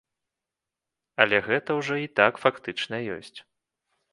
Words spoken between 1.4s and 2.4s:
гэта ўжо і так